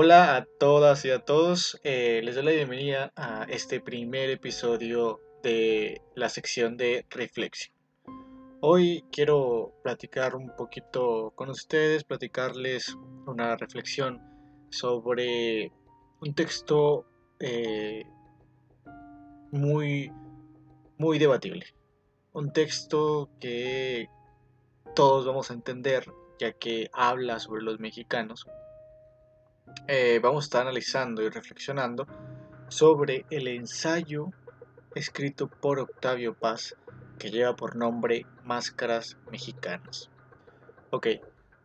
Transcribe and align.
Hola 0.00 0.36
a 0.36 0.44
todas 0.44 1.04
y 1.04 1.10
a 1.10 1.24
todos, 1.24 1.80
eh, 1.82 2.20
les 2.22 2.36
doy 2.36 2.44
la 2.44 2.52
bienvenida 2.52 3.12
a 3.16 3.42
este 3.48 3.80
primer 3.80 4.30
episodio 4.30 5.18
de 5.42 6.00
la 6.14 6.28
sección 6.28 6.76
de 6.76 7.04
reflexión. 7.10 7.74
Hoy 8.60 9.04
quiero 9.10 9.72
platicar 9.82 10.36
un 10.36 10.54
poquito 10.54 11.32
con 11.34 11.50
ustedes, 11.50 12.04
platicarles 12.04 12.96
una 13.26 13.56
reflexión 13.56 14.22
sobre 14.70 15.72
un 16.20 16.32
texto 16.32 17.04
eh, 17.40 18.04
muy, 19.50 20.12
muy 20.96 21.18
debatible. 21.18 21.66
Un 22.34 22.52
texto 22.52 23.30
que 23.40 24.08
todos 24.94 25.26
vamos 25.26 25.50
a 25.50 25.54
entender 25.54 26.06
ya 26.38 26.52
que 26.52 26.88
habla 26.92 27.40
sobre 27.40 27.62
los 27.62 27.80
mexicanos. 27.80 28.46
Eh, 29.86 30.20
vamos 30.22 30.44
a 30.44 30.46
estar 30.46 30.62
analizando 30.62 31.22
y 31.22 31.28
reflexionando 31.28 32.06
sobre 32.68 33.24
el 33.30 33.48
ensayo 33.48 34.30
escrito 34.94 35.48
por 35.48 35.78
Octavio 35.78 36.34
Paz 36.34 36.76
que 37.18 37.30
lleva 37.30 37.56
por 37.56 37.76
nombre 37.76 38.26
Máscaras 38.44 39.16
Mexicanas. 39.30 40.10
Ok, 40.90 41.06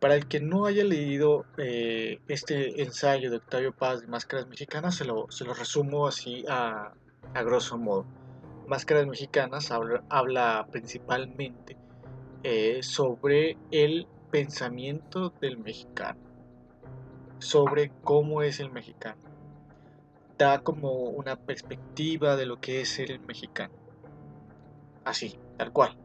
para 0.00 0.16
el 0.16 0.26
que 0.26 0.40
no 0.40 0.66
haya 0.66 0.84
leído 0.84 1.46
eh, 1.56 2.20
este 2.28 2.82
ensayo 2.82 3.30
de 3.30 3.38
Octavio 3.38 3.72
Paz 3.72 4.02
de 4.02 4.06
Máscaras 4.06 4.46
Mexicanas, 4.46 4.96
se 4.96 5.04
lo, 5.04 5.30
se 5.30 5.44
lo 5.44 5.54
resumo 5.54 6.06
así 6.06 6.44
a, 6.48 6.92
a, 7.32 7.42
grosso 7.42 7.78
modo. 7.78 8.04
Máscaras 8.66 9.06
Mexicanas 9.06 9.70
habla, 9.70 10.02
habla 10.10 10.66
principalmente 10.70 11.76
eh, 12.42 12.82
sobre 12.82 13.56
el 13.70 14.06
pensamiento 14.30 15.30
del 15.40 15.58
mexicano, 15.58 16.20
sobre 17.38 17.90
cómo 18.02 18.42
es 18.42 18.60
el 18.60 18.70
mexicano. 18.70 19.20
Da 20.38 20.60
como 20.60 20.92
una 20.92 21.36
perspectiva 21.36 22.36
de 22.36 22.46
lo 22.46 22.60
que 22.60 22.80
es 22.80 22.88
ser 22.88 23.10
el 23.10 23.20
mexicano. 23.20 23.74
Así, 25.04 25.38
tal 25.56 25.72
cual. 25.72 25.96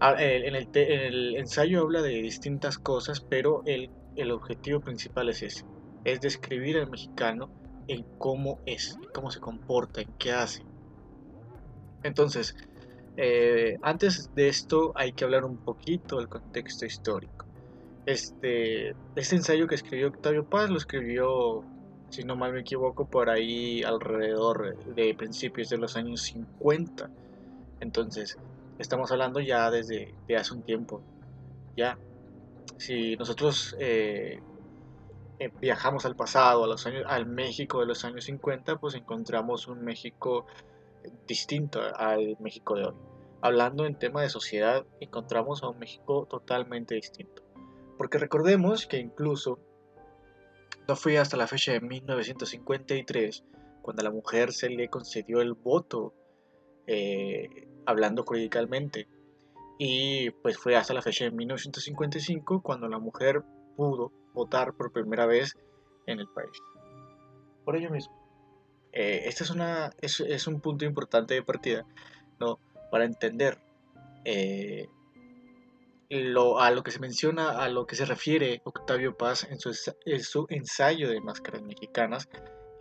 Ah, 0.00 0.14
en 0.18 0.54
el, 0.54 1.36
ensayo 1.36 1.82
habla 1.82 2.02
de 2.02 2.10
distintas 2.10 2.78
cosas, 2.78 3.20
pero 3.20 3.62
el, 3.64 3.90
el, 4.16 4.30
objetivo 4.30 4.80
principal 4.80 5.30
es 5.30 5.42
ese, 5.42 5.64
es 6.04 6.20
describir 6.20 6.76
al 6.76 6.90
mexicano 6.90 7.48
en 7.88 8.04
cómo 8.18 8.58
es, 8.66 8.98
cómo 9.14 9.30
se 9.30 9.40
comporta, 9.40 10.02
en 10.02 10.12
qué 10.18 10.32
hace. 10.32 10.62
Entonces, 12.02 12.56
eh, 13.16 13.78
antes 13.80 14.34
de 14.34 14.48
esto 14.48 14.92
hay 14.94 15.12
que 15.12 15.24
hablar 15.24 15.44
un 15.44 15.56
poquito 15.56 16.18
del 16.18 16.28
contexto 16.28 16.84
histórico. 16.84 17.45
Este, 18.06 18.94
este 19.16 19.36
ensayo 19.36 19.66
que 19.66 19.74
escribió 19.74 20.08
Octavio 20.08 20.44
Paz 20.48 20.70
lo 20.70 20.76
escribió, 20.76 21.64
si 22.08 22.22
no 22.22 22.36
mal 22.36 22.52
me 22.52 22.60
equivoco, 22.60 23.06
por 23.06 23.28
ahí 23.28 23.82
alrededor 23.82 24.76
de 24.94 25.12
principios 25.14 25.68
de 25.68 25.78
los 25.78 25.96
años 25.96 26.22
50. 26.22 27.10
Entonces, 27.80 28.38
estamos 28.78 29.10
hablando 29.10 29.40
ya 29.40 29.70
desde 29.72 30.14
hace 30.36 30.54
un 30.54 30.62
tiempo. 30.62 31.02
Ya, 31.76 31.98
si 32.78 33.16
nosotros 33.16 33.76
eh, 33.80 34.40
eh, 35.38 35.50
viajamos 35.60 36.06
al 36.06 36.14
pasado, 36.14 36.64
a 36.64 36.66
los 36.68 36.86
años, 36.86 37.04
al 37.08 37.26
México 37.26 37.80
de 37.80 37.86
los 37.86 38.04
años 38.04 38.24
50, 38.24 38.76
pues 38.78 38.94
encontramos 38.94 39.66
un 39.66 39.84
México 39.84 40.46
distinto 41.26 41.80
al 41.96 42.36
México 42.38 42.76
de 42.76 42.86
hoy. 42.86 42.94
Hablando 43.42 43.84
en 43.84 43.96
tema 43.96 44.22
de 44.22 44.28
sociedad, 44.28 44.84
encontramos 45.00 45.62
a 45.62 45.68
un 45.68 45.78
México 45.78 46.26
totalmente 46.30 46.94
distinto. 46.94 47.45
Porque 47.96 48.18
recordemos 48.18 48.86
que 48.86 48.98
incluso 48.98 49.58
no 50.88 50.96
fue 50.96 51.18
hasta 51.18 51.36
la 51.36 51.46
fecha 51.46 51.72
de 51.72 51.80
1953 51.80 53.44
cuando 53.82 54.00
a 54.00 54.04
la 54.04 54.10
mujer 54.10 54.52
se 54.52 54.68
le 54.68 54.88
concedió 54.88 55.40
el 55.40 55.54
voto, 55.54 56.14
eh, 56.86 57.68
hablando 57.86 58.24
jurídicamente. 58.24 59.08
Y 59.78 60.30
pues 60.30 60.58
fue 60.58 60.76
hasta 60.76 60.94
la 60.94 61.02
fecha 61.02 61.24
de 61.24 61.30
1955 61.30 62.62
cuando 62.62 62.88
la 62.88 62.98
mujer 62.98 63.42
pudo 63.76 64.12
votar 64.32 64.74
por 64.74 64.92
primera 64.92 65.26
vez 65.26 65.56
en 66.06 66.20
el 66.20 66.28
país. 66.28 66.58
Por 67.64 67.76
ello 67.76 67.90
mismo. 67.90 68.14
Eh, 68.92 69.24
este 69.26 69.44
es, 69.44 69.50
una, 69.50 69.92
es, 70.00 70.46
un 70.46 70.60
punto 70.60 70.84
importante 70.84 71.34
de 71.34 71.42
partida 71.42 71.84
¿no? 72.40 72.58
para 72.90 73.04
entender 73.04 73.58
eh, 74.24 74.88
lo, 76.08 76.60
a 76.60 76.70
lo 76.70 76.82
que 76.82 76.90
se 76.90 77.00
menciona, 77.00 77.50
a 77.62 77.68
lo 77.68 77.86
que 77.86 77.96
se 77.96 78.04
refiere 78.04 78.60
Octavio 78.64 79.16
Paz 79.16 79.46
en 79.50 79.58
su, 79.58 79.72
en 80.04 80.22
su 80.22 80.46
ensayo 80.48 81.08
de 81.08 81.20
Máscaras 81.20 81.62
Mexicanas. 81.62 82.28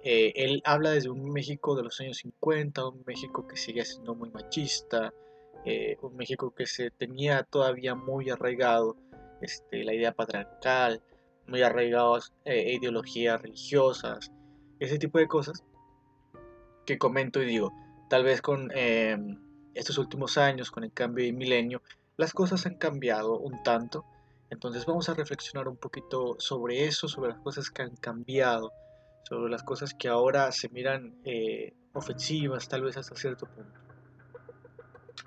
Eh, 0.03 0.33
él 0.35 0.61
habla 0.65 0.91
desde 0.91 1.09
un 1.09 1.31
México 1.31 1.75
de 1.75 1.83
los 1.83 1.99
años 1.99 2.17
50, 2.17 2.87
un 2.87 3.03
México 3.05 3.47
que 3.47 3.57
sigue 3.57 3.83
siendo 3.85 4.15
muy 4.15 4.29
machista, 4.29 5.13
un 6.01 6.15
México 6.15 6.53
que 6.53 6.67
se 6.67 6.91
tenía 6.91 7.41
todavía 7.41 7.95
muy 7.95 8.29
arraigado 8.29 8.97
este, 9.41 9.83
la 9.83 9.95
idea 9.95 10.11
patriarcal, 10.11 11.01
muy 11.47 11.63
arraigados 11.63 12.33
ideologías 12.45 13.41
religiosas, 13.41 14.31
ese 14.79 14.99
tipo 14.99 15.17
de 15.17 15.27
cosas 15.27 15.63
que 16.85 16.97
comento 16.97 17.41
y 17.41 17.45
digo, 17.45 17.73
tal 18.09 18.23
vez 18.23 18.41
con 18.41 18.71
em, 18.75 19.39
estos 19.73 19.97
últimos 19.97 20.37
años, 20.37 20.71
con 20.71 20.83
el 20.83 20.93
cambio 20.93 21.25
de 21.25 21.33
milenio, 21.33 21.81
las 22.17 22.33
cosas 22.33 22.65
han 22.65 22.75
cambiado 22.75 23.37
un 23.37 23.61
tanto. 23.63 24.05
Entonces 24.49 24.85
vamos 24.85 25.09
a 25.09 25.13
reflexionar 25.13 25.67
un 25.67 25.77
poquito 25.77 26.35
sobre 26.39 26.85
eso, 26.85 27.07
sobre 27.07 27.31
las 27.31 27.39
cosas 27.39 27.69
que 27.69 27.81
han 27.81 27.95
cambiado, 27.95 28.71
sobre 29.27 29.49
las 29.49 29.63
cosas 29.63 29.93
que 29.93 30.07
ahora 30.07 30.51
se 30.51 30.69
miran 30.69 31.15
eh, 31.23 31.73
ofensivas, 31.93 32.67
tal 32.67 32.83
vez 32.83 32.97
hasta 32.97 33.15
cierto 33.15 33.47
punto. 33.47 33.79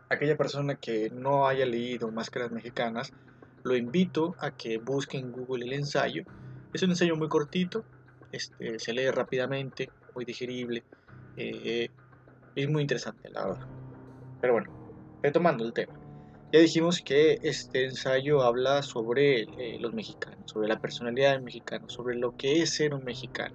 Aquella 0.08 0.36
persona 0.36 0.76
que 0.76 1.10
no 1.10 1.46
haya 1.46 1.66
leído 1.66 2.10
Máscaras 2.10 2.50
Mexicanas, 2.50 3.12
lo 3.64 3.76
invito 3.76 4.34
a 4.38 4.52
que 4.52 4.78
busque 4.78 5.18
en 5.18 5.32
Google 5.32 5.66
el 5.66 5.72
ensayo. 5.72 6.22
Es 6.72 6.82
un 6.82 6.90
ensayo 6.90 7.16
muy 7.16 7.28
cortito, 7.28 7.84
este, 8.32 8.78
se 8.78 8.92
lee 8.92 9.10
rápidamente, 9.10 9.90
muy 10.14 10.24
digerible, 10.24 10.84
eh, 11.36 11.90
es 12.54 12.68
muy 12.70 12.82
interesante, 12.82 13.28
la 13.30 13.46
verdad. 13.46 13.66
Pero 14.40 14.52
bueno, 14.54 14.70
retomando 15.22 15.64
el 15.64 15.72
tema. 15.72 16.07
Ya 16.50 16.60
dijimos 16.60 17.02
que 17.02 17.38
este 17.42 17.84
ensayo 17.84 18.40
habla 18.40 18.82
sobre 18.82 19.42
eh, 19.42 19.78
los 19.80 19.92
mexicanos, 19.92 20.50
sobre 20.50 20.66
la 20.66 20.80
personalidad 20.80 21.32
del 21.32 21.42
mexicano, 21.42 21.90
sobre 21.90 22.16
lo 22.16 22.38
que 22.38 22.62
es 22.62 22.70
ser 22.70 22.94
un 22.94 23.04
mexicano. 23.04 23.54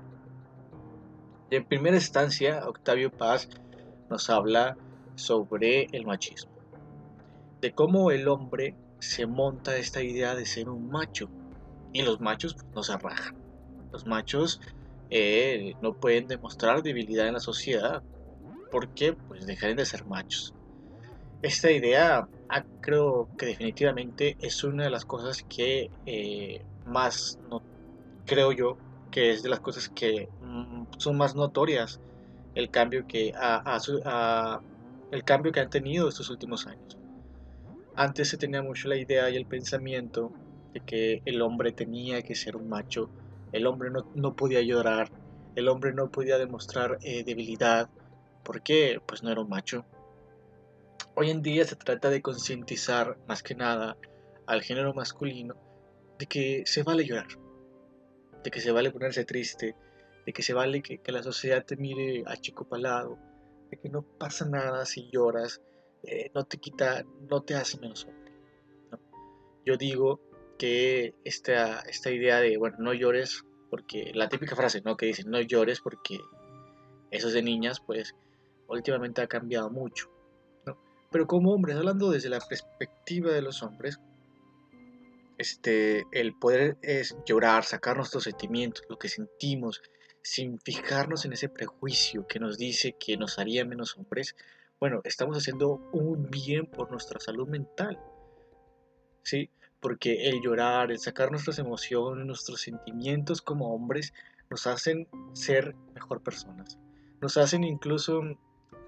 Y 1.50 1.56
en 1.56 1.66
primera 1.66 1.96
instancia, 1.96 2.68
Octavio 2.68 3.10
Paz 3.10 3.50
nos 4.12 4.30
habla 4.30 4.78
sobre 5.16 5.88
el 5.92 6.06
machismo, 6.06 6.52
de 7.62 7.74
cómo 7.74 8.12
el 8.12 8.28
hombre 8.28 8.76
se 9.00 9.26
monta 9.26 9.76
esta 9.76 10.04
idea 10.04 10.36
de 10.36 10.46
ser 10.46 10.70
un 10.70 10.90
macho 10.90 11.30
y 11.94 12.04
los 12.04 12.22
machos 12.22 12.54
pues, 12.54 12.68
no 12.76 12.84
se 12.84 12.98
rajan. 12.98 13.36
Los 13.92 14.06
machos 14.06 14.62
eh, 15.10 15.74
no 15.82 15.96
pueden 15.96 16.28
demostrar 16.28 16.84
debilidad 16.84 17.28
en 17.28 17.34
la 17.34 17.40
sociedad 17.40 18.04
porque 18.70 19.14
pues 19.14 19.48
dejan 19.48 19.76
de 19.78 19.86
ser 19.86 20.06
machos. 20.06 20.54
Esta 21.42 21.72
idea 21.72 22.28
ah, 22.50 22.66
creo 22.82 23.30
que 23.38 23.48
definitivamente 23.48 24.36
es 24.40 24.64
una 24.64 24.84
de 24.84 24.90
las 24.90 25.06
cosas 25.06 25.44
que 25.48 25.90
eh, 26.06 26.62
más 26.86 27.40
no, 27.50 27.64
creo 28.26 28.52
yo 28.52 28.78
que 29.12 29.32
es 29.32 29.44
de 29.44 29.50
las 29.50 29.60
cosas 29.60 29.90
que 29.90 30.30
mm, 30.42 30.84
son 30.98 31.18
más 31.18 31.36
notorias 31.36 32.00
el 32.56 32.70
cambio 32.70 33.06
que 33.08 33.34
el 35.12 35.24
cambio 35.24 35.52
que 35.52 35.60
han 35.60 35.70
tenido 35.70 36.10
estos 36.10 36.30
últimos 36.30 36.66
años. 36.68 36.98
Antes 37.96 38.30
se 38.30 38.38
tenía 38.38 38.64
mucho 38.64 38.90
la 38.90 38.98
idea 38.98 39.30
y 39.30 39.36
el 39.36 39.46
pensamiento 39.46 40.32
de 40.74 40.80
que 40.82 41.22
el 41.26 41.42
hombre 41.42 41.72
tenía 41.72 42.22
que 42.24 42.36
ser 42.36 42.56
un 42.56 42.68
macho 42.68 43.10
el 43.54 43.68
hombre 43.68 43.92
no, 44.16 44.34
podía 44.34 44.62
llorar, 44.62 45.10
el 45.56 45.68
hombre 45.68 45.94
no 45.94 46.10
podía 46.10 46.40
demostrar 46.40 46.98
eh, 47.02 47.24
debilidad, 47.24 47.88
porque 48.44 49.00
pues 49.06 49.22
no 49.22 49.32
era 49.32 49.42
un 49.42 49.50
macho. 49.50 49.86
Hoy 51.16 51.30
en 51.30 51.44
día 51.44 51.64
se 51.64 51.76
trata 51.76 52.10
de 52.10 52.24
concientizar 52.24 53.20
más 53.28 53.44
que 53.44 53.54
nada 53.54 53.98
al 54.48 54.64
género 54.64 54.96
masculino 54.96 55.56
de 56.18 56.26
que 56.26 56.64
se 56.66 56.82
vale 56.82 57.06
llorar, 57.06 57.28
de 58.44 58.50
que 58.50 58.60
se 58.60 58.72
vale 58.72 58.90
ponerse 58.90 59.24
triste, 59.24 59.76
de 60.26 60.34
que 60.34 60.42
se 60.42 60.56
vale 60.56 60.82
que, 60.82 61.00
la 61.12 61.22
sociedad 61.22 61.64
te 61.64 61.78
mire 61.78 62.24
a 62.26 62.36
chico 62.38 62.68
palado, 62.68 63.20
de 63.70 63.78
que 63.78 63.90
no 63.90 64.02
pasa 64.02 64.46
nada 64.46 64.88
si 64.88 65.08
lloras, 65.12 65.62
eh, 66.02 66.32
no 66.34 66.46
te 66.46 66.58
quita, 66.58 67.06
no 67.30 67.44
te 67.44 67.54
hace 67.54 67.80
menos 67.80 68.06
hombre. 68.06 68.34
Yo 69.68 69.78
digo 69.78 70.20
que 70.58 71.14
esta, 71.24 71.82
esta 71.82 72.10
idea 72.10 72.40
de, 72.40 72.58
bueno, 72.58 72.78
no 72.80 72.92
llores, 72.92 73.44
porque 73.70 74.12
la 74.16 74.30
típica 74.30 74.56
frase, 74.56 74.82
¿no? 74.82 74.98
Que 74.98 75.06
dicen, 75.06 75.30
no 75.30 75.40
llores 75.42 75.80
porque 75.80 76.20
eso 77.12 77.28
es 77.28 77.36
de 77.36 77.44
niñas, 77.44 77.82
pues 77.86 78.16
últimamente 78.68 79.22
ha 79.22 79.28
cambiado 79.28 79.70
mucho. 79.70 80.13
Pero 81.14 81.28
como 81.28 81.54
hombres, 81.54 81.78
hablando 81.78 82.10
desde 82.10 82.28
la 82.28 82.40
perspectiva 82.40 83.32
de 83.32 83.44
los 83.44 83.62
hombres, 83.62 84.00
este, 85.38 86.06
el 86.12 86.34
poder 86.34 86.78
es 86.82 87.16
llorar, 87.28 87.64
sacar 87.66 87.98
nuestros 87.98 88.24
sentimientos, 88.24 88.84
lo 88.90 88.98
que 88.98 89.10
sentimos, 89.10 89.84
sin 90.24 90.60
fijarnos 90.60 91.24
en 91.26 91.34
ese 91.34 91.50
prejuicio 91.50 92.26
que 92.26 92.40
nos 92.40 92.58
dice 92.58 92.96
que 93.00 93.16
nos 93.16 93.38
haría 93.38 93.64
menos 93.64 93.96
hombres, 93.96 94.36
bueno, 94.80 95.02
estamos 95.04 95.38
haciendo 95.38 95.88
un 95.94 96.32
bien 96.32 96.66
por 96.66 96.90
nuestra 96.90 97.20
salud 97.20 97.48
mental. 97.48 98.00
¿Sí? 99.22 99.52
Porque 99.80 100.30
el 100.30 100.42
llorar, 100.42 100.92
el 100.92 100.98
sacar 101.00 101.30
nuestras 101.30 101.60
emociones, 101.60 102.26
nuestros 102.26 102.62
sentimientos 102.62 103.42
como 103.44 103.74
hombres, 103.76 104.14
nos 104.50 104.66
hacen 104.66 105.08
ser 105.34 105.76
mejor 105.94 106.24
personas. 106.24 106.80
Nos 107.22 107.38
hacen 107.38 107.64
incluso 107.64 108.24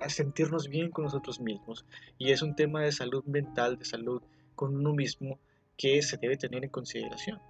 sentirnos 0.07 0.67
bien 0.67 0.91
con 0.91 1.05
nosotros 1.05 1.39
mismos. 1.39 1.85
Y 2.17 2.31
es 2.31 2.41
un 2.41 2.55
tema 2.55 2.81
de 2.81 2.91
salud 2.91 3.23
mental, 3.25 3.77
de 3.77 3.85
salud 3.85 4.21
con 4.55 4.75
uno 4.75 4.93
mismo, 4.93 5.39
que 5.77 6.01
se 6.01 6.17
debe 6.17 6.37
tener 6.37 6.63
en 6.63 6.69
consideración. 6.69 7.41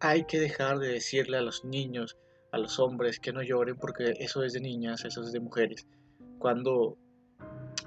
Hay 0.00 0.24
que 0.24 0.40
dejar 0.40 0.78
de 0.78 0.88
decirle 0.88 1.36
a 1.36 1.42
los 1.42 1.64
niños, 1.64 2.16
a 2.52 2.58
los 2.58 2.78
hombres 2.78 3.20
que 3.20 3.32
no 3.32 3.42
lloren 3.42 3.76
porque 3.76 4.14
eso 4.18 4.42
es 4.42 4.52
de 4.52 4.60
niñas, 4.60 5.04
eso 5.04 5.22
es 5.22 5.32
de 5.32 5.40
mujeres, 5.40 5.86
cuando 6.38 6.96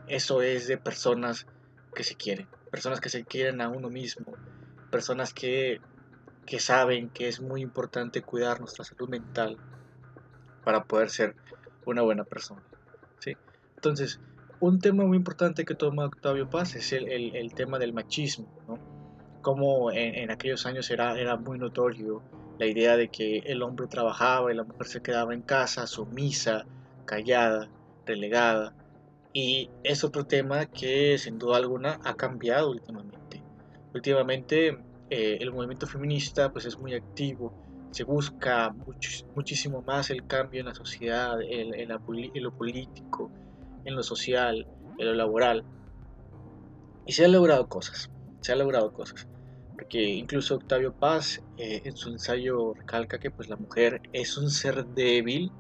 eso 0.08 0.42
es 0.42 0.68
de 0.68 0.78
personas 0.78 1.48
que 1.96 2.04
se 2.04 2.16
quieren, 2.16 2.48
personas 2.72 3.02
que 3.02 3.10
se 3.10 3.24
quieren 3.24 3.62
a 3.62 3.70
uno 3.70 3.90
mismo, 3.90 4.34
personas 4.92 5.34
que, 5.34 5.82
que 6.46 6.60
saben 6.60 7.10
que 7.10 7.28
es 7.28 7.42
muy 7.42 7.62
importante 7.62 8.22
cuidar 8.22 8.60
nuestra 8.60 8.86
salud 8.86 9.10
mental 9.10 9.58
para 10.64 10.84
poder 10.84 11.10
ser 11.10 11.36
una 11.86 12.02
buena 12.02 12.24
persona. 12.24 12.64
Entonces, 13.84 14.22
un 14.62 14.80
tema 14.80 15.04
muy 15.04 15.18
importante 15.18 15.66
que 15.66 15.76
toma 15.76 16.06
Octavio 16.06 16.50
Paz 16.50 16.74
es 16.78 16.94
el, 16.94 17.54
tema 17.54 17.80
del 17.80 17.92
machismo. 17.92 18.48
Como 19.42 19.92
en, 19.92 20.32
aquellos 20.32 20.66
años 20.66 20.90
era, 20.90 21.36
muy 21.36 21.60
notorio 21.60 22.22
la 22.60 22.66
idea 22.66 22.96
de 22.96 23.10
que 23.10 23.40
el 23.40 23.62
hombre 23.62 23.88
trabajaba 23.88 24.54
y 24.54 24.56
la 24.56 24.64
mujer 24.64 24.88
se 24.88 25.02
quedaba 25.02 25.34
en 25.34 25.42
casa, 25.42 25.86
sumisa, 25.86 26.66
callada, 27.04 27.68
relegada. 28.06 28.74
Y 29.34 29.70
es 29.84 30.06
otro 30.06 30.24
tema 30.24 30.66
que 30.68 31.18
sin 31.18 31.38
duda 31.38 31.58
alguna 31.58 32.00
ha 32.06 32.14
cambiado 32.14 32.72
últimamente. 32.72 33.44
Últimamente 33.94 34.78
eh, 35.10 35.40
el 35.42 35.52
movimiento 35.52 35.88
feminista 35.88 36.54
pues 36.54 36.64
es 36.64 36.80
muy 36.80 36.94
activo, 36.94 37.54
se 37.92 38.06
busca 38.06 38.74
muchísimo 39.36 39.82
más 39.82 40.10
el 40.10 40.26
cambio 40.26 40.62
en 40.62 40.68
la 40.68 40.74
sociedad, 40.74 41.38
en 41.42 41.90
lo 41.90 42.00
político, 42.54 43.03
en 43.86 43.96
lo 43.96 44.04
social, 44.04 44.68
en 44.98 45.06
lo 45.06 45.14
laboral. 45.14 45.64
Y 47.06 47.14
se 47.14 47.26
han 47.26 47.32
logrado 47.32 47.68
cosas, 47.68 48.10
se 48.42 48.52
han 48.52 48.60
logrado 48.60 48.94
cosas 48.94 49.28
porque 49.74 50.04
incluso 50.04 50.56
Octavio 50.56 50.94
Paz 50.94 51.42
eh, 51.58 51.82
en 51.84 51.98
su 51.98 52.10
ensayo 52.10 52.74
recalca 52.74 53.20
que 53.20 53.32
pues 53.32 53.50
la 53.50 53.56
mujer 53.56 54.02
es 54.14 54.38
un 54.38 54.50
ser 54.50 54.86
débil 54.86 55.52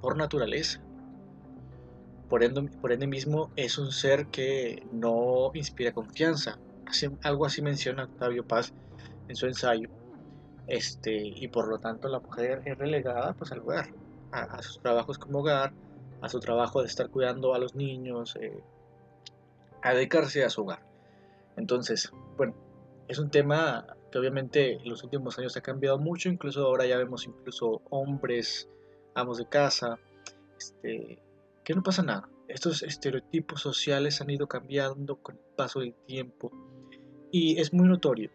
por 0.00 0.16
naturaleza. 0.16 0.80
Por 2.28 2.42
ende, 2.42 2.62
por 2.80 2.92
ende 2.92 3.06
mismo 3.06 3.50
es 3.56 3.78
un 3.78 3.92
ser 3.92 4.26
que 4.26 4.86
no 4.92 5.50
inspira 5.54 5.92
confianza. 5.92 6.58
algo 7.22 7.46
así 7.46 7.62
menciona 7.62 8.04
Octavio 8.04 8.46
Paz 8.46 8.72
en 9.28 9.36
su 9.36 9.46
ensayo. 9.46 9.88
Este, 10.66 11.14
y 11.14 11.48
por 11.48 11.68
lo 11.68 11.78
tanto 11.78 12.08
la 12.08 12.20
mujer 12.20 12.62
es 12.64 12.78
relegada 12.78 13.34
pues 13.34 13.52
al 13.52 13.60
hogar, 13.60 13.90
a, 14.30 14.62
sus 14.62 14.80
trabajos 14.80 15.18
como 15.18 15.40
hogar, 15.40 15.74
a 16.22 16.28
su 16.28 16.40
trabajo 16.40 16.80
de 16.80 16.86
estar 16.86 17.10
cuidando 17.10 17.54
a 17.54 17.58
los 17.58 17.74
niños, 17.74 18.36
eh, 18.40 18.62
a 19.82 19.92
dedicarse 19.92 20.44
a 20.44 20.50
su 20.50 20.62
hogar. 20.62 20.86
Entonces, 21.56 22.10
bueno, 22.36 22.54
es 23.08 23.18
un 23.18 23.30
tema 23.30 23.86
que 24.10 24.18
obviamente 24.18 24.74
en 24.74 24.88
los 24.88 25.02
últimos 25.02 25.38
años 25.38 25.56
ha 25.56 25.60
cambiado 25.60 25.98
mucho, 25.98 26.28
incluso 26.28 26.64
ahora 26.64 26.86
ya 26.86 26.96
vemos 26.96 27.26
incluso 27.26 27.82
hombres, 27.90 28.68
amos 29.14 29.38
de 29.38 29.48
casa, 29.48 29.98
este, 30.56 31.22
que 31.64 31.74
no 31.74 31.82
pasa 31.82 32.02
nada. 32.02 32.28
Estos 32.48 32.82
estereotipos 32.82 33.60
sociales 33.60 34.20
han 34.20 34.30
ido 34.30 34.46
cambiando 34.46 35.16
con 35.16 35.36
el 35.36 35.42
paso 35.56 35.80
del 35.80 35.94
tiempo 36.06 36.52
y 37.30 37.60
es 37.60 37.72
muy 37.72 37.88
notorio. 37.88 38.30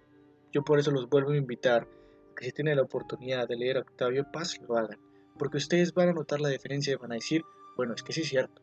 Yo 0.51 0.63
por 0.63 0.79
eso 0.79 0.91
los 0.91 1.09
vuelvo 1.09 1.31
a 1.31 1.37
invitar 1.37 1.87
que 2.35 2.45
si 2.45 2.51
tienen 2.51 2.77
la 2.77 2.83
oportunidad 2.83 3.47
de 3.47 3.55
leer 3.55 3.77
a 3.77 3.81
Octavio 3.81 4.25
Paz, 4.31 4.59
lo 4.67 4.75
hagan, 4.75 4.99
porque 5.39 5.57
ustedes 5.57 5.93
van 5.93 6.09
a 6.09 6.13
notar 6.13 6.41
la 6.41 6.49
diferencia 6.49 6.93
y 6.93 6.97
van 6.97 7.11
a 7.11 7.15
decir, 7.15 7.43
bueno, 7.77 7.93
es 7.93 8.03
que 8.03 8.11
sí 8.11 8.21
es 8.21 8.29
cierto. 8.29 8.61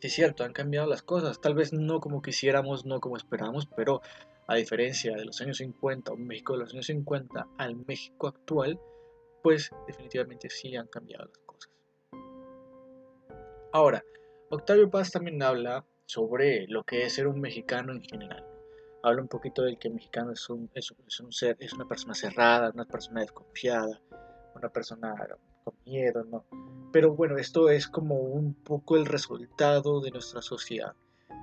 Sí 0.00 0.08
es 0.08 0.12
cierto, 0.12 0.44
han 0.44 0.52
cambiado 0.52 0.86
las 0.86 1.02
cosas, 1.02 1.40
tal 1.40 1.54
vez 1.54 1.72
no 1.72 2.00
como 2.00 2.22
quisiéramos, 2.22 2.84
no 2.84 3.00
como 3.00 3.16
esperábamos, 3.16 3.66
pero 3.66 4.02
a 4.46 4.56
diferencia 4.56 5.16
de 5.16 5.24
los 5.24 5.40
años 5.40 5.56
50, 5.56 6.12
un 6.12 6.26
México 6.26 6.52
de 6.52 6.60
los 6.60 6.72
años 6.72 6.86
50 6.86 7.48
al 7.56 7.76
México 7.86 8.28
actual, 8.28 8.78
pues 9.42 9.70
definitivamente 9.86 10.50
sí 10.50 10.76
han 10.76 10.86
cambiado 10.88 11.24
las 11.24 11.38
cosas. 11.38 11.72
Ahora, 13.72 14.04
Octavio 14.50 14.90
Paz 14.90 15.10
también 15.10 15.42
habla 15.42 15.86
sobre 16.04 16.66
lo 16.68 16.84
que 16.84 17.06
es 17.06 17.14
ser 17.14 17.26
un 17.26 17.40
mexicano 17.40 17.92
en 17.92 18.02
general. 18.02 18.44
Habla 19.02 19.22
un 19.22 19.28
poquito 19.28 19.62
del 19.62 19.78
que 19.78 19.88
mexicano 19.88 20.32
es 20.32 20.48
un, 20.50 20.70
es, 20.74 20.90
un 21.20 21.32
ser, 21.32 21.56
es 21.58 21.72
una 21.72 21.88
persona 21.88 22.14
cerrada, 22.14 22.70
una 22.74 22.84
persona 22.84 23.22
desconfiada, 23.22 24.00
una 24.54 24.68
persona 24.68 25.14
con 25.64 25.74
miedo, 25.86 26.22
¿no? 26.24 26.44
Pero 26.92 27.14
bueno, 27.14 27.38
esto 27.38 27.70
es 27.70 27.88
como 27.88 28.16
un 28.16 28.54
poco 28.54 28.96
el 28.96 29.06
resultado 29.06 30.00
de 30.00 30.10
nuestra 30.10 30.42
sociedad 30.42 30.94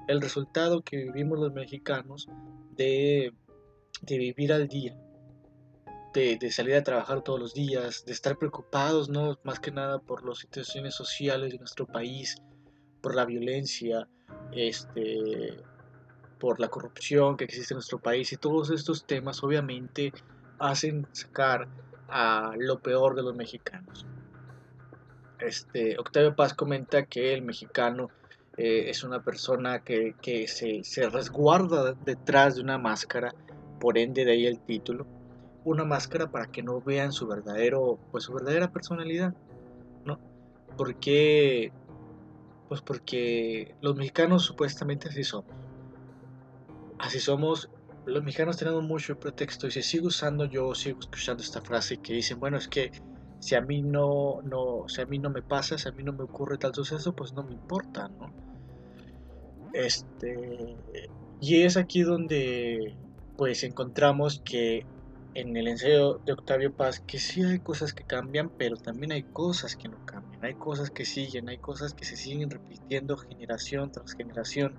el 0.09 0.21
resultado 0.21 0.81
que 0.81 0.97
vivimos 0.97 1.37
los 1.37 1.53
mexicanos 1.53 2.27
de, 2.75 3.31
vivir 4.07 4.51
al 4.51 4.67
día, 4.67 4.97
de, 6.15 6.51
salir 6.51 6.73
a 6.73 6.83
trabajar 6.83 7.21
todos 7.21 7.39
los 7.39 7.53
días, 7.53 8.05
de 8.05 8.13
estar 8.13 8.35
preocupados, 8.35 9.07
¿no? 9.07 9.37
Más 9.43 9.59
que 9.59 9.69
nada 9.69 9.99
por 9.99 10.27
las 10.27 10.39
situaciones 10.39 10.95
sociales 10.95 11.51
de 11.51 11.59
nuestro 11.59 11.85
país, 11.85 12.41
por 13.01 13.13
la 13.13 13.23
violencia, 13.25 14.07
este, 14.51 15.57
por 16.39 16.59
la 16.59 16.69
corrupción 16.69 17.37
que 17.37 17.43
existe 17.43 17.75
en 17.75 17.77
nuestro 17.77 17.99
país 17.99 18.33
y 18.33 18.37
todos 18.37 18.71
estos 18.71 19.05
temas 19.05 19.43
obviamente 19.43 20.11
hacen 20.57 21.07
sacar 21.11 21.67
a 22.07 22.55
lo 22.57 22.79
peor 22.79 23.15
de 23.15 23.21
los 23.21 23.35
mexicanos. 23.35 24.07
Este, 25.39 25.97
Octavio 25.97 26.35
Paz 26.35 26.53
comenta 26.53 27.05
que 27.05 27.33
el 27.33 27.41
mexicano 27.41 28.09
eh, 28.57 28.89
es 28.89 29.03
una 29.05 29.23
persona 29.23 29.79
que, 29.79 30.13
se, 30.47 31.09
resguarda 31.09 31.93
detrás 31.93 32.55
de 32.55 32.61
una 32.61 32.77
máscara, 32.77 33.33
por 33.79 33.97
ende 33.97 34.25
de 34.25 34.33
ahí 34.33 34.45
el 34.45 34.59
título, 34.59 35.07
una 35.63 35.85
máscara 35.85 36.29
para 36.29 36.47
que 36.47 36.61
no 36.61 36.81
vean 36.81 37.13
su 37.13 37.25
verdadero, 37.25 37.97
pues 38.11 38.25
su 38.25 38.33
verdadera 38.33 38.71
personalidad, 38.71 39.33
¿no? 40.03 40.19
Porque, 40.75 41.71
pues 42.67 42.81
porque 42.81 43.75
los 43.81 43.95
mexicanos 43.95 44.43
supuestamente 44.43 45.07
así 45.07 45.23
somos, 45.23 45.51
así 46.97 47.19
somos. 47.19 47.69
Los 48.05 48.23
mexicanos 48.23 48.57
tenemos 48.57 48.83
mucho 48.83 49.19
pretexto 49.19 49.67
y 49.67 49.71
si 49.71 49.83
sigo 49.83 50.07
usando 50.07 50.45
yo 50.45 50.73
sigo 50.75 50.99
escuchando 50.99 51.43
esta 51.43 51.61
frase 51.61 51.97
que 51.97 52.13
dicen, 52.13 52.39
bueno, 52.39 52.57
es 52.57 52.67
que 52.67 52.91
si 53.39 53.55
a 53.55 53.61
mí 53.61 53.81
no, 53.81 54.41
no, 54.43 54.85
si 54.87 55.01
a 55.01 55.05
mí 55.05 55.17
no 55.17 55.29
me 55.29 55.41
pasa, 55.41 55.77
si 55.77 55.87
a 55.87 55.91
mí 55.91 56.03
no 56.03 56.13
me 56.13 56.23
ocurre 56.23 56.57
tal 56.57 56.73
suceso, 56.75 57.13
pues 57.13 57.33
no 57.33 57.43
me 57.43 57.53
importa, 57.53 58.09
¿no? 58.09 58.31
Este, 59.73 60.75
y 61.39 61.61
es 61.61 61.77
aquí 61.77 62.01
donde 62.01 62.95
pues 63.37 63.63
encontramos 63.63 64.41
que 64.43 64.85
en 65.33 65.55
el 65.55 65.67
ensayo 65.67 66.19
de 66.25 66.33
Octavio 66.33 66.73
Paz 66.73 66.99
que 66.99 67.19
sí 67.19 67.43
hay 67.43 67.59
cosas 67.59 67.93
que 67.93 68.03
cambian, 68.03 68.49
pero 68.49 68.75
también 68.75 69.11
hay 69.11 69.23
cosas 69.23 69.75
que 69.75 69.87
no 69.87 69.97
cambian, 70.05 70.43
hay 70.43 70.55
cosas 70.55 70.89
que 70.89 71.05
siguen, 71.05 71.47
hay 71.47 71.57
cosas 71.57 71.93
que 71.93 72.03
se 72.03 72.17
siguen 72.17 72.49
repitiendo 72.49 73.15
generación 73.15 73.91
tras 73.91 74.13
generación. 74.13 74.73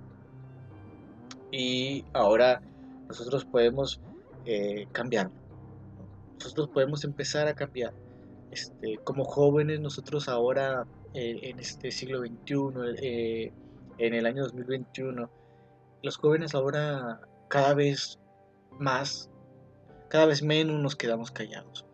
Y 1.51 2.05
ahora 2.13 2.61
nosotros 3.07 3.45
podemos 3.45 3.99
eh, 4.45 4.87
cambiar, 4.91 5.31
nosotros 6.35 6.69
podemos 6.69 7.03
empezar 7.03 7.47
a 7.47 7.55
cambiar. 7.55 7.93
Este, 8.51 8.97
como 9.03 9.23
jóvenes, 9.23 9.79
nosotros 9.79 10.27
ahora 10.27 10.85
eh, 11.13 11.39
en 11.43 11.59
este 11.59 11.91
siglo 11.91 12.19
XXI, 12.19 13.51
en 13.97 14.13
el 14.13 14.25
año 14.25 14.43
2021, 14.43 15.29
los 16.03 16.17
jóvenes 16.17 16.55
ahora 16.55 17.21
cada 17.47 17.73
vez 17.73 18.19
más, 18.79 19.29
cada 20.09 20.25
vez 20.25 20.41
menos 20.41 20.81
nos 20.81 20.95
quedamos 20.95 21.31
callados. 21.31 21.85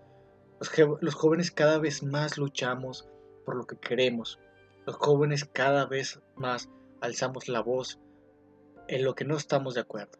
Los, 1.02 1.14
jóvenes 1.14 1.52
cada 1.52 1.78
vez 1.78 2.02
más 2.02 2.38
luchamos 2.38 3.08
por 3.46 3.56
lo 3.56 3.68
que 3.68 3.78
queremos. 3.78 4.40
Los 4.86 4.96
jóvenes 4.96 5.46
cada 5.46 5.86
vez 5.86 6.20
más 6.36 6.70
alzamos 7.02 7.48
la 7.48 7.62
voz 7.62 8.00
en 8.88 9.04
lo 9.04 9.14
que 9.14 9.26
no 9.26 9.36
estamos 9.36 9.76
de 9.76 9.82
acuerdo. 9.82 10.18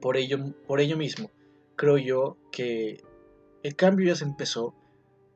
Por 0.00 0.16
ello, 0.16 0.38
por 0.66 0.80
ello 0.80 0.98
mismo, 0.98 1.30
creo 1.76 1.96
yo 1.96 2.36
que 2.52 3.02
el 3.64 3.74
cambio 3.74 4.06
ya 4.06 4.14
se 4.14 4.24
empezó, 4.24 4.74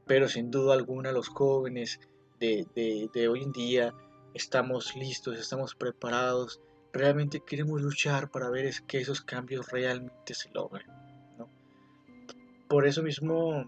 pero 0.07 0.29
sin 0.29 0.51
duda 0.51 0.75
alguna 0.75 1.13
los 1.13 1.29
jóvenes 1.29 1.99
de, 2.39 3.29
hoy 3.29 3.43
en 3.43 3.53
día 3.53 3.95
estamos 4.35 4.95
listos, 4.95 5.39
estamos 5.39 5.75
preparados 5.75 6.61
realmente 6.93 7.43
queremos 7.45 7.81
luchar 7.81 8.31
para 8.31 8.51
ver 8.51 8.67
es 8.67 8.81
que 8.81 8.99
esos 8.99 9.21
cambios 9.23 9.71
realmente 9.71 10.35
se 10.35 10.51
logren. 10.51 10.87
Por 12.69 12.87
eso 12.87 13.03
mismo 13.03 13.65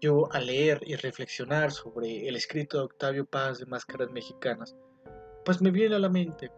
yo 0.00 0.32
al 0.32 0.46
leer 0.46 0.80
y 0.86 0.96
reflexionar 0.96 1.70
sobre 1.70 2.28
el 2.28 2.36
escrito 2.36 2.78
de 2.78 2.84
Octavio 2.84 3.26
Paz 3.26 3.58
de 3.58 3.66
Máscaras 3.66 4.10
Mexicanas, 4.10 4.74
pues 5.44 5.60
me 5.60 5.70
viene 5.70 5.96
a 5.96 5.98
la 5.98 6.08
mente 6.08 6.50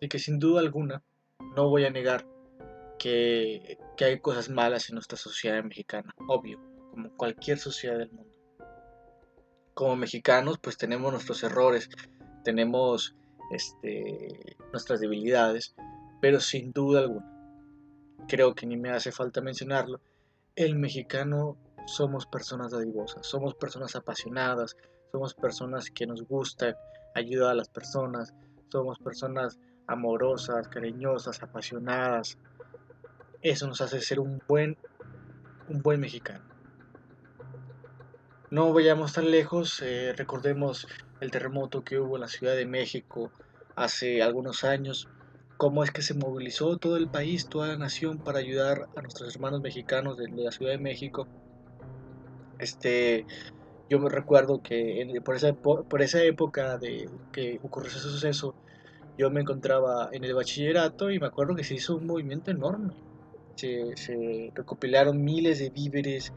de 0.00 0.08
que 0.08 0.18
sin 0.18 0.38
duda 0.38 0.60
alguna 0.60 1.02
no 1.56 1.68
voy 1.68 1.84
a 1.84 1.90
negar 1.90 2.26
que, 2.98 3.78
que 3.98 4.04
hay 4.06 4.20
cosas 4.20 4.48
malas 4.48 4.88
en 4.88 4.94
nuestra 4.94 5.18
sociedad 5.18 5.62
mexicana, 5.62 6.14
obvio, 6.28 6.58
como 6.90 7.10
cualquier 7.16 7.58
sociedad 7.58 7.98
del 7.98 8.10
mundo. 8.10 8.32
Como 9.74 9.96
mexicanos 9.96 10.58
pues 10.58 10.76
tenemos 10.76 11.12
nuestros 11.12 11.42
errores, 11.42 11.88
tenemos 12.44 13.14
este, 13.50 14.56
nuestras 14.72 15.00
debilidades, 15.00 15.74
pero 16.20 16.40
sin 16.40 16.72
duda 16.72 17.00
alguna, 17.00 17.30
creo 18.28 18.54
que 18.54 18.66
ni 18.66 18.76
me 18.76 18.90
hace 18.90 19.12
falta 19.12 19.40
mencionarlo, 19.40 20.00
el 20.56 20.76
mexicano 20.76 21.56
somos 21.86 22.26
personas 22.26 22.72
dadivosas, 22.72 23.26
somos 23.26 23.54
personas 23.54 23.96
apasionadas, 23.96 24.76
somos 25.10 25.34
personas 25.34 25.90
que 25.90 26.06
nos 26.06 26.22
gusta 26.22 26.76
ayudar 27.14 27.52
a 27.52 27.54
las 27.54 27.68
personas, 27.68 28.34
somos 28.68 28.98
personas 28.98 29.58
amorosas, 29.86 30.68
cariñosas, 30.68 31.42
apasionadas. 31.42 32.38
Eso 33.42 33.66
nos 33.66 33.80
hace 33.80 34.00
ser 34.00 34.20
un 34.20 34.40
buen, 34.46 34.76
un 35.68 35.82
buen 35.82 36.00
mexicano. 36.00 36.44
No 38.50 38.72
vayamos 38.72 39.12
tan 39.12 39.30
lejos, 39.30 39.80
eh, 39.80 40.12
recordemos 40.16 40.88
el 41.20 41.30
terremoto 41.30 41.84
que 41.84 42.00
hubo 42.00 42.16
en 42.16 42.22
la 42.22 42.28
Ciudad 42.28 42.56
de 42.56 42.66
México 42.66 43.30
hace 43.76 44.22
algunos 44.22 44.64
años, 44.64 45.08
cómo 45.56 45.84
es 45.84 45.92
que 45.92 46.02
se 46.02 46.14
movilizó 46.14 46.76
todo 46.76 46.96
el 46.96 47.06
país, 47.06 47.46
toda 47.48 47.68
la 47.68 47.76
nación 47.76 48.18
para 48.18 48.40
ayudar 48.40 48.88
a 48.96 49.02
nuestros 49.02 49.32
hermanos 49.36 49.60
mexicanos 49.60 50.16
de, 50.16 50.28
la 50.30 50.50
Ciudad 50.50 50.72
de 50.72 50.78
México. 50.78 51.28
Este, 52.58 53.24
yo 53.88 54.00
me 54.00 54.08
recuerdo 54.08 54.60
que 54.62 55.06
por, 55.24 55.36
esa, 55.36 55.52
por 55.52 56.02
esa 56.02 56.20
época 56.24 56.76
de 56.76 57.08
que 57.30 57.60
ocurrió 57.62 57.88
ese 57.88 58.00
suceso, 58.00 58.56
yo 59.16 59.30
me 59.30 59.42
encontraba 59.42 60.08
en 60.10 60.24
el 60.24 60.34
bachillerato 60.34 61.12
y 61.12 61.20
me 61.20 61.26
acuerdo 61.26 61.54
que 61.54 61.62
se 61.62 61.74
hizo 61.74 61.94
un 61.94 62.06
movimiento 62.06 62.50
enorme. 62.50 62.94
Se, 63.54 64.50
recopilaron 64.54 65.22
miles 65.22 65.60
de 65.60 65.70
víveres, 65.70 66.32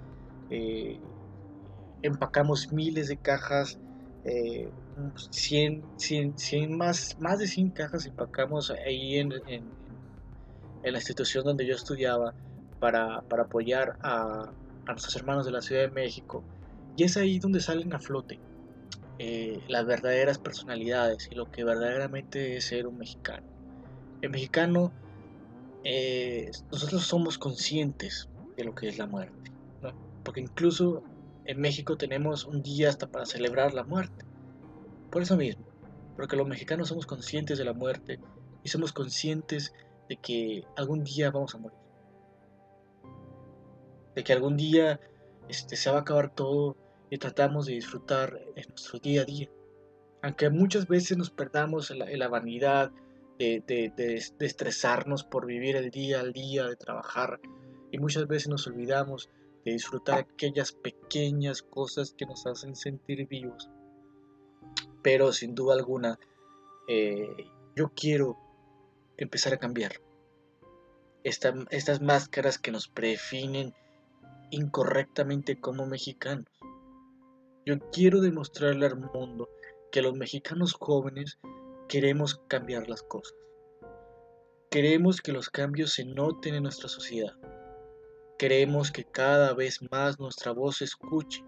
eh, 0.52 1.00
empacamos 2.04 2.72
miles 2.72 3.08
de 3.08 3.18
cajas, 3.18 3.80
eh, 4.26 4.70
100, 5.32 5.84
100, 5.98 6.78
más, 6.78 7.18
más 7.20 7.40
de 7.40 7.48
100 7.48 7.72
cajas 7.72 8.06
empacamos 8.06 8.72
ahí 8.72 9.18
en, 9.18 9.34
en, 9.48 9.64
la 10.84 10.98
institución 10.98 11.44
donde 11.44 11.66
yo 11.66 11.76
estudiaba 11.76 12.34
para, 12.80 13.22
para 13.22 13.44
apoyar 13.44 13.98
a, 14.02 14.52
a, 14.86 14.92
nuestros 14.92 15.16
hermanos 15.16 15.46
de 15.46 15.52
la 15.52 15.62
Ciudad 15.62 15.82
de 15.82 15.90
México. 15.90 16.44
Y 16.96 17.06
es 17.06 17.18
ahí 17.18 17.40
donde 17.40 17.62
salen 17.62 17.94
a 17.94 18.00
flote 18.00 18.40
eh, 19.20 19.62
las 19.68 19.86
verdaderas 19.86 20.40
personalidades 20.40 21.30
y 21.32 21.36
lo 21.36 21.50
que 21.50 21.64
verdaderamente 21.64 22.58
es 22.58 22.66
ser 22.66 22.88
un 22.88 22.98
mexicano. 22.98 23.46
El 24.22 24.32
mexicano, 24.32 24.92
eh, 25.84 26.52
nosotros 26.72 27.04
somos 27.04 27.38
conscientes 27.38 28.28
de 28.58 28.66
lo 28.66 28.76
que 28.76 28.90
es 28.90 28.98
la 28.98 29.06
muerte, 29.06 29.52
porque 30.24 30.42
incluso 30.42 31.04
en 31.46 31.60
México 31.60 31.98
tenemos 31.98 32.46
un 32.46 32.62
día 32.62 32.90
hasta 32.90 33.08
para 33.08 33.26
celebrar 33.26 33.74
la 33.74 33.84
muerte. 33.84 34.26
Por 35.12 35.22
eso 35.22 35.36
mismo, 35.36 35.66
porque 36.16 36.36
los 36.36 36.48
mexicanos 36.48 36.90
somos 36.90 37.06
conscientes 37.06 37.58
de 37.58 37.66
la 37.66 37.74
muerte 37.74 38.20
y 38.64 38.70
somos 38.70 38.94
conscientes 38.94 39.74
de 40.10 40.18
que 40.18 40.64
algún 40.76 41.04
día 41.04 41.32
vamos 41.32 41.54
a 41.56 41.58
morir. 41.58 41.78
De 44.16 44.24
que 44.24 44.34
algún 44.34 44.58
día 44.58 45.00
este, 45.50 45.76
se 45.76 45.90
va 45.90 45.98
a 45.98 46.02
acabar 46.02 46.34
todo 46.34 46.78
y 47.10 47.18
tratamos 47.18 47.66
de 47.66 47.74
disfrutar 47.74 48.40
en 48.56 48.70
nuestro 48.70 49.00
día 49.00 49.22
a 49.22 49.26
día. 49.26 49.50
Aunque 50.22 50.50
muchas 50.50 50.88
veces 50.88 51.18
nos 51.18 51.30
perdamos 51.30 51.92
en 51.92 52.00
la, 52.20 52.28
vanidad 52.30 52.92
de, 53.38 53.62
de 53.68 54.46
estresarnos 54.46 55.24
por 55.26 55.46
vivir 55.46 55.76
el 55.76 55.92
día 55.92 56.22
al 56.22 56.32
día, 56.32 56.66
de 56.66 56.78
trabajar, 56.78 57.42
y 57.92 57.98
muchas 58.00 58.28
veces 58.28 58.48
nos 58.48 58.66
olvidamos 58.66 59.30
de 59.66 59.72
disfrutar 59.72 60.20
aquellas 60.20 60.72
pequeñas 60.72 61.62
cosas 61.62 62.14
que 62.18 62.26
nos 62.26 62.46
hacen 62.46 62.76
sentir 62.76 63.28
vivos 63.28 63.70
pero 65.04 65.34
sin 65.34 65.54
duda 65.54 65.76
alguna 65.76 66.18
eh, 66.88 67.28
yo 67.76 67.92
quiero 67.96 68.38
empezar 69.18 69.54
a 69.54 69.58
cambiar. 69.58 70.02
estas 71.24 72.02
máscaras 72.02 72.58
que 72.58 72.72
nos 72.72 72.92
definen 72.94 73.74
incorrectamente 74.50 75.60
como 75.60 75.86
mexicanos. 75.86 76.48
Yo 77.66 77.80
quiero 77.92 78.20
demostrarle 78.20 78.88
al 78.88 78.98
mundo 78.98 79.48
que 79.92 80.02
los 80.02 80.16
mexicanos 80.16 80.74
jóvenes 80.74 81.40
queremos 81.88 82.42
cambiar 82.48 82.90
las 82.90 83.04
cosas. 83.04 83.36
Queremos 84.70 85.22
que 85.22 85.32
los 85.32 85.50
cambios 85.50 85.94
se 85.94 86.04
noten 86.04 86.56
en 86.56 86.64
nuestra 86.64 86.90
sociedad. 86.90 87.34
Queremos 88.38 88.92
que 88.92 89.04
cada 89.04 89.54
vez 89.54 89.80
más 89.92 90.20
nuestra 90.20 90.52
voz 90.52 90.78
se 90.78 90.86
escuche 90.86 91.44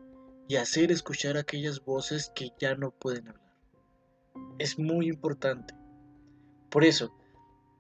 y 0.48 0.58
hacer 0.58 0.92
escuchar 0.92 1.38
aquellas 1.38 1.84
voces 1.84 2.32
que 2.36 2.52
ya 2.60 2.76
no 2.76 2.92
pueden 2.92 3.28
hablar 3.28 3.46
es 4.60 4.80
muy 4.80 5.08
importante. 5.08 5.74
Por 6.70 6.84
eso, 6.84 7.14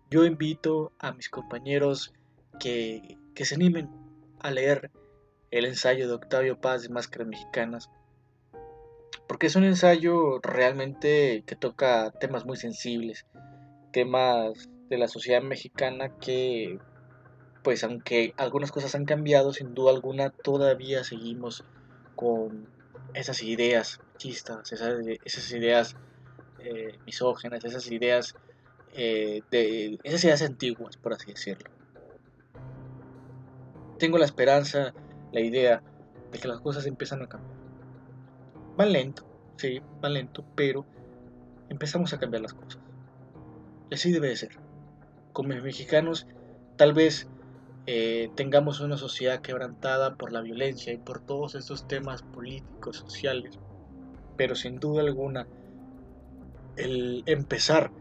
yo 0.09 0.25
invito 0.25 0.91
a 1.00 1.12
mis 1.13 1.29
compañeros 1.29 2.13
que, 2.59 3.17
se 3.35 3.55
animen 3.55 3.89
a 4.39 4.51
leer 4.51 4.91
el 5.51 5.65
ensayo 5.65 6.07
de 6.07 6.13
Octavio 6.13 6.59
Paz 6.59 6.83
de 6.83 6.89
Máscaras 6.89 7.27
Mexicanas, 7.27 7.89
porque 9.27 9.47
es 9.47 9.55
un 9.55 9.63
ensayo 9.63 10.39
realmente 10.39 11.43
que 11.45 11.55
toca 11.55 12.12
temas 12.12 12.45
muy 12.45 12.57
sensibles, 12.57 13.25
temas 13.91 14.69
de 14.89 14.97
la 14.97 15.07
sociedad 15.07 15.41
mexicana 15.41 16.17
que, 16.19 16.79
pues 17.65 17.84
aunque 17.84 18.36
algunas 18.38 18.72
cosas 18.72 18.93
han 18.93 19.05
cambiado, 19.05 19.51
sin 19.51 19.74
duda 19.74 19.89
alguna 19.89 20.29
todavía 20.29 21.03
seguimos 21.03 21.63
con 22.15 22.67
esas 23.15 23.41
ideas 23.41 24.00
machistas, 24.13 24.72
esas, 24.72 25.51
ideas 25.51 25.95
eh, 26.60 27.00
misógenas, 27.07 27.65
esas 27.65 27.89
ideas, 27.89 28.36
eh, 28.93 29.41
de, 29.50 29.98
esas 30.03 30.24
ideas 30.25 30.43
antiguas, 30.43 30.95
por 30.98 31.13
así 31.13 31.31
decirlo. 31.31 31.72
Tengo 33.98 34.19
la 34.19 34.25
esperanza, 34.25 34.93
la 35.31 35.39
idea 35.39 35.81
de 36.31 36.38
que 36.38 36.48
las 36.48 36.60
cosas 36.60 36.86
empiezan 36.86 37.24
a 37.24 37.27
cambiar. 37.27 37.57
Van 38.77 38.91
lento, 38.91 39.25
sí, 39.57 39.81
van 40.01 40.13
lento, 40.13 40.45
pero 40.53 40.86
empezamos 41.69 42.13
a 42.13 42.19
cambiar 42.19 42.43
las 42.43 42.53
cosas. 42.53 42.79
Y 43.89 43.95
así 43.95 44.12
debe 44.12 44.27
de 44.27 44.36
ser. 44.36 44.60
Como 45.34 45.50
mexicanos, 45.50 46.27
tal 46.77 46.93
vez 46.93 47.27
eh, 47.88 48.32
tengamos 48.36 48.80
una 48.80 48.98
sociedad 48.98 49.42
quebrantada 49.42 50.15
por 50.15 50.32
la 50.32 50.42
violencia 50.42 50.92
y 50.92 50.98
por 50.98 51.20
todos 51.20 51.54
estos 51.56 51.88
temas 51.88 52.24
políticos, 52.24 52.98
sociales, 52.98 53.60
pero 54.38 54.56
sin 54.56 54.80
duda 54.80 55.01
alguna 55.01 55.48
el 56.77 57.24
empezar, 57.25 57.92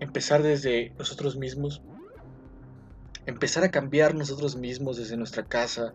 empezar 0.00 0.42
desde 0.42 0.92
nosotros 0.98 1.36
mismos, 1.36 1.80
empezar 3.24 3.64
a 3.64 3.70
cambiar 3.70 4.14
nosotros 4.14 4.56
mismos 4.56 4.96
desde 4.96 5.16
nuestra 5.16 5.44
casa, 5.44 5.94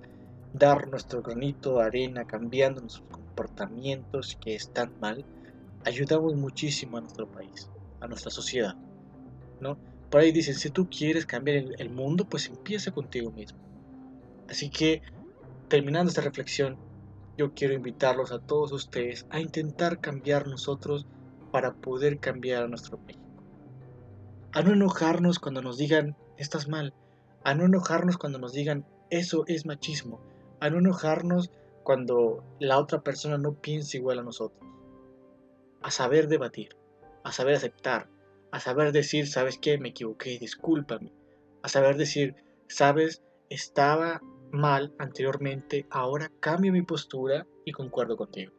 dar 0.53 0.87
nuestro 0.89 1.21
granito 1.21 1.77
de 1.77 1.83
arena 1.83 2.25
cambiando 2.25 2.81
nuestros 2.81 3.07
comportamientos 3.09 4.37
que 4.41 4.55
están 4.55 4.93
mal, 4.99 5.25
ayudamos 5.83 6.35
muchísimo 6.35 6.97
a 6.97 7.01
nuestro 7.01 7.27
país, 7.27 7.69
a 7.99 8.07
nuestra 8.07 8.31
sociedad, 8.31 8.75
¿no? 9.59 9.77
Por 10.11 10.19
ahí 10.19 10.33
dicen, 10.33 10.55
si 10.55 10.69
tú 10.69 10.89
quieres 10.89 11.25
cambiar 11.25 11.63
el, 11.77 11.89
mundo, 11.89 12.25
pues 12.25 12.47
empieza 12.47 12.91
contigo 12.91 13.31
mismo. 13.31 13.57
Así 14.49 14.69
que, 14.69 15.01
terminando 15.69 16.09
esta 16.09 16.21
reflexión, 16.21 16.77
yo 17.37 17.53
quiero 17.53 17.73
invitarlos 17.73 18.33
a 18.33 18.39
todos 18.39 18.73
ustedes 18.73 19.25
a 19.29 19.39
intentar 19.39 20.01
cambiar 20.01 20.47
nosotros 20.47 21.07
para 21.49 21.73
poder 21.73 22.19
cambiar 22.19 22.63
a 22.63 22.67
nuestro 22.67 22.97
México. 22.97 23.23
A 24.51 24.61
no 24.61 24.73
enojarnos 24.73 25.39
cuando 25.39 25.61
nos 25.61 25.77
digan 25.77 26.17
estás 26.35 26.67
mal, 26.67 26.93
a 27.45 27.55
no 27.55 27.65
enojarnos 27.65 28.17
cuando 28.17 28.37
nos 28.37 28.51
digan 28.51 28.85
eso 29.09 29.45
es 29.47 29.65
machismo, 29.65 30.19
a 30.59 30.69
no 30.69 30.79
enojarnos 30.79 31.51
cuando 31.83 32.43
la 32.59 32.79
otra 32.79 32.99
persona 33.01 33.37
no 33.37 33.53
piensa 33.53 33.95
igual 33.95 34.19
a 34.19 34.23
nosotros. 34.23 34.69
A 35.81 35.89
saber 35.89 36.27
debatir, 36.27 36.75
a 37.23 37.31
saber 37.31 37.55
aceptar, 37.55 38.09
a 38.51 38.59
saber 38.59 38.91
decir, 38.91 39.27
sabes 39.27 39.57
qué, 39.57 39.77
me 39.77 39.89
equivoqué, 39.89 40.37
discúlpame, 40.37 41.11
a 41.63 41.69
saber 41.69 41.97
decir, 41.97 42.35
sabes, 42.67 43.23
estaba 43.49 44.21
mal 44.51 44.93
anteriormente, 44.99 45.87
ahora 45.89 46.31
cambio 46.39 46.73
mi 46.73 46.81
postura 46.81 47.47
y 47.65 47.71
concuerdo 47.71 48.17
contigo. 48.17 48.53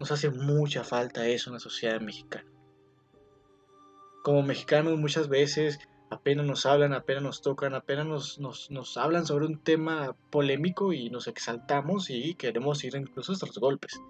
Nos 0.00 0.10
hace 0.10 0.30
mucha 0.30 0.84
falta 0.84 1.26
eso 1.28 1.50
en 1.50 1.54
la 1.54 1.60
sociedad 1.60 2.00
mexicana. 2.00 2.50
Como 4.22 4.42
mexicanos 4.42 4.98
muchas 4.98 5.28
veces 5.28 5.78
apenas 6.10 6.46
nos 6.46 6.64
hablan, 6.64 6.94
apenas 6.94 7.22
nos 7.22 7.42
tocan, 7.42 7.74
apenas 7.74 8.06
nos, 8.06 8.38
nos, 8.38 8.70
nos 8.70 8.96
hablan 8.96 9.26
sobre 9.26 9.46
un 9.46 9.62
tema 9.62 10.16
polémico 10.30 10.92
y 10.92 11.10
nos 11.10 11.26
exaltamos 11.26 12.08
y 12.08 12.34
queremos 12.34 12.82
ir 12.84 12.96
incluso 12.96 13.32
a 13.32 13.46
los 13.46 13.58
golpes. 13.58 14.00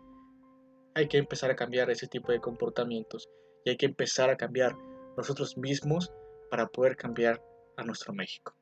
Hay 0.94 1.08
que 1.08 1.18
empezar 1.18 1.50
a 1.50 1.56
cambiar 1.56 1.90
ese 1.90 2.06
tipo 2.06 2.30
de 2.30 2.40
comportamientos 2.40 3.28
y 3.64 3.70
hay 3.70 3.76
que 3.76 3.86
empezar 3.86 4.30
a 4.30 4.36
cambiar 4.36 4.76
nosotros 5.16 5.56
mismos 5.56 6.12
para 6.50 6.66
poder 6.66 6.96
cambiar 6.96 7.42
a 7.76 7.84
nuestro 7.84 8.12
México. 8.12 8.54